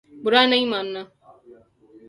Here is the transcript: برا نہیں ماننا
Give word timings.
برا 0.09 0.41
نہیں 0.45 0.65
ماننا 0.65 1.03